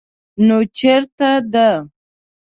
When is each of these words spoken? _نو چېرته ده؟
_نو 0.47 0.57
چېرته 0.77 1.29
ده؟ 1.53 1.69